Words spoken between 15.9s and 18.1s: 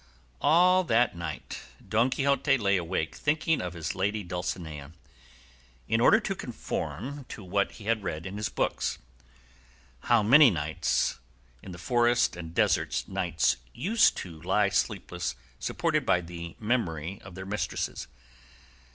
by the memory of their mistresses.